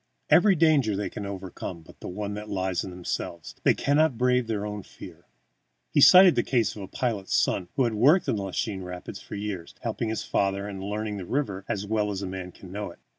Every 0.31 0.55
danger 0.55 0.95
they 0.95 1.11
can 1.11 1.27
overcome 1.27 1.83
but 1.83 1.99
the 1.99 2.07
one 2.07 2.33
that 2.33 2.49
lies 2.49 2.83
in 2.83 2.89
themselves. 2.89 3.53
They 3.61 3.75
cannot 3.75 4.17
brave 4.17 4.47
their 4.47 4.65
own 4.65 4.81
fear. 4.81 5.27
He 5.91 6.01
cited 6.01 6.33
the 6.33 6.41
case 6.41 6.75
of 6.75 6.81
a 6.81 6.87
pilot's 6.87 7.35
son 7.35 7.67
who 7.75 7.83
had 7.83 7.93
worked 7.93 8.27
in 8.27 8.35
the 8.35 8.41
Lachine 8.41 8.81
Rapids 8.81 9.21
for 9.21 9.35
years, 9.35 9.75
helping 9.81 10.09
his 10.09 10.23
father, 10.23 10.67
and 10.67 10.81
learned 10.83 11.19
the 11.19 11.25
river 11.27 11.65
as 11.67 11.85
well 11.85 12.09
as 12.09 12.23
a 12.23 12.25
man 12.27 12.51
can 12.51 12.71
know 12.71 12.89
it. 12.89 12.97